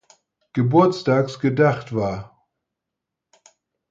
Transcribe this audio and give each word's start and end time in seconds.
Geburtstags 0.53 1.39
gedacht 1.39 1.91
war. 1.93 2.47